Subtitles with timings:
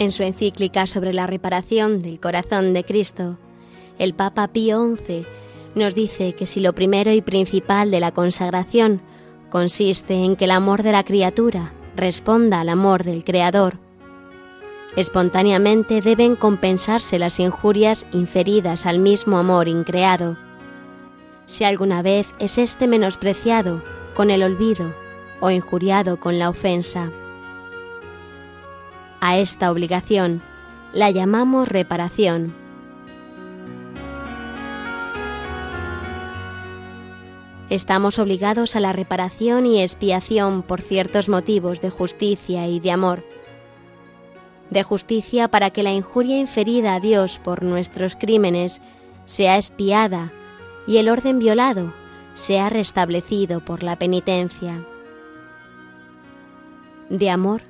[0.00, 3.36] En su encíclica sobre la reparación del corazón de Cristo,
[3.98, 5.26] el Papa Pío XI
[5.74, 9.02] nos dice que si lo primero y principal de la consagración
[9.50, 13.76] consiste en que el amor de la criatura responda al amor del Creador,
[14.96, 20.38] espontáneamente deben compensarse las injurias inferidas al mismo amor increado.
[21.44, 23.82] Si alguna vez es éste menospreciado
[24.14, 24.94] con el olvido
[25.40, 27.12] o injuriado con la ofensa,
[29.20, 30.42] a esta obligación
[30.92, 32.54] la llamamos reparación.
[37.68, 43.24] Estamos obligados a la reparación y expiación por ciertos motivos de justicia y de amor.
[44.70, 48.82] De justicia para que la injuria inferida a Dios por nuestros crímenes
[49.24, 50.32] sea expiada
[50.86, 51.94] y el orden violado
[52.34, 54.84] sea restablecido por la penitencia.
[57.08, 57.69] De amor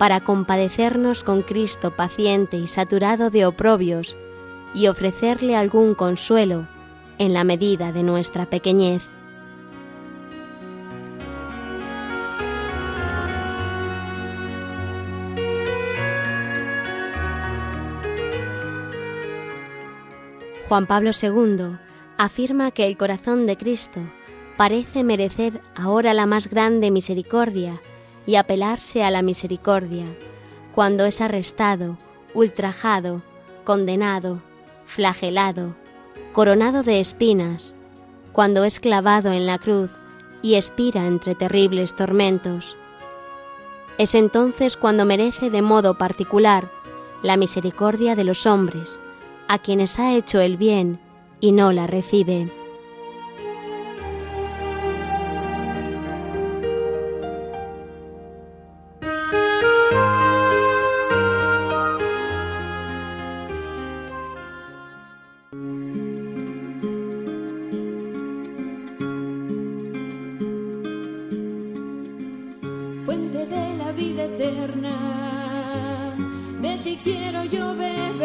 [0.00, 4.16] para compadecernos con Cristo paciente y saturado de oprobios
[4.72, 6.66] y ofrecerle algún consuelo
[7.18, 9.02] en la medida de nuestra pequeñez.
[20.66, 21.76] Juan Pablo II
[22.16, 24.00] afirma que el corazón de Cristo
[24.56, 27.82] parece merecer ahora la más grande misericordia
[28.30, 30.06] y apelarse a la misericordia
[30.72, 31.98] cuando es arrestado,
[32.32, 33.22] ultrajado,
[33.64, 34.40] condenado,
[34.84, 35.74] flagelado,
[36.32, 37.74] coronado de espinas,
[38.30, 39.90] cuando es clavado en la cruz
[40.42, 42.76] y expira entre terribles tormentos.
[43.98, 46.70] Es entonces cuando merece de modo particular
[47.24, 49.00] la misericordia de los hombres,
[49.48, 51.00] a quienes ha hecho el bien
[51.40, 52.48] y no la recibe.
[73.10, 74.96] Fuente de la vida eterna.
[76.60, 78.20] De ti quiero yo beber,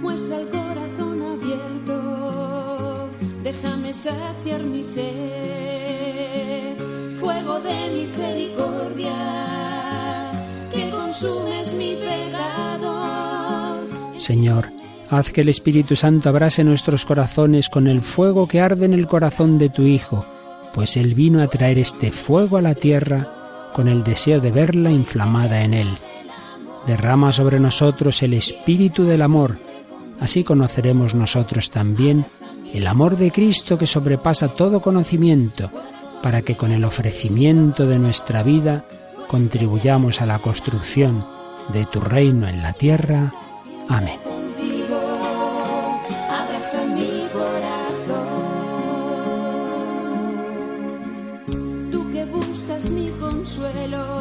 [0.00, 3.08] muestra el corazón abierto,
[3.42, 6.76] déjame saciar mi sed,
[7.18, 9.16] fuego de misericordia,
[10.70, 12.92] que consumes mi pecado.
[14.18, 14.70] Señor,
[15.16, 19.06] haz que el Espíritu Santo abrase nuestros corazones con el fuego que arde en el
[19.06, 20.24] corazón de tu Hijo,
[20.72, 23.26] pues Él vino a traer este fuego a la tierra
[23.74, 25.88] con el deseo de verla inflamada en Él.
[26.86, 29.56] Derrama sobre nosotros el espíritu del amor,
[30.20, 32.24] Así conoceremos nosotros también
[32.72, 35.70] el amor de Cristo que sobrepasa todo conocimiento,
[36.22, 38.84] para que con el ofrecimiento de nuestra vida
[39.28, 41.24] contribuyamos a la construcción
[41.72, 43.32] de tu reino en la tierra.
[43.88, 44.33] Amén.
[46.72, 48.24] Mi corazón.
[51.92, 54.18] Tú que buscas mi consuelo,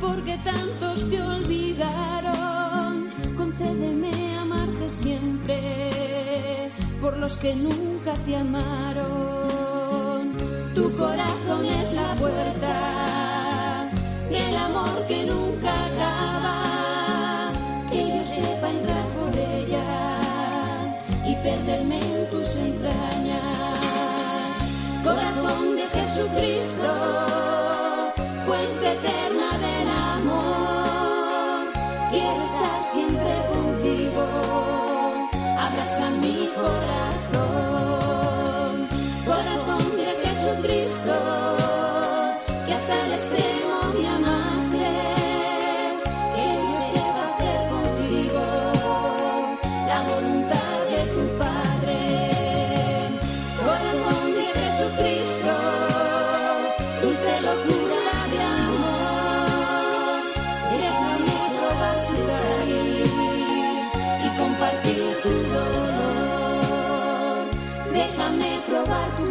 [0.00, 6.72] porque tantos te olvidaron, concédeme amarte siempre
[7.02, 10.32] por los que nunca te amaron.
[10.74, 13.90] Tu corazón es la puerta
[14.30, 15.49] del amor que nunca
[21.30, 23.78] y perderme en tus entrañas.
[25.04, 26.90] Corazón de Jesucristo,
[28.46, 31.72] fuente eterna del amor,
[32.10, 34.24] quiero estar siempre contigo,
[35.58, 37.68] abraza mi corazón.
[39.24, 41.14] Corazón de Jesucristo,
[42.66, 45.10] que hasta el extremo me amaste,
[50.02, 50.59] voluntad
[68.90, 69.26] Tu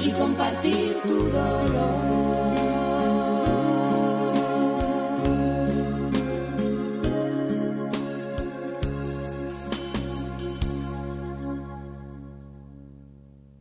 [0.00, 2.07] y compartir tu dolor.